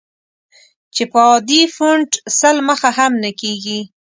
چې 0.95 1.03
په 1.11 1.19
عادي 1.27 1.61
فونټ 1.75 2.09
سل 2.39 2.55
مخه 2.69 2.89
هم 2.97 3.11
نه 3.23 3.31
کېږي. 3.41 3.79